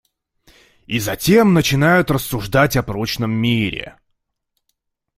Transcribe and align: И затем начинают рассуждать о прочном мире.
И 0.87 0.97
затем 0.97 1.53
начинают 1.53 2.09
рассуждать 2.09 2.75
о 2.75 2.81
прочном 2.81 3.29
мире. 3.29 3.99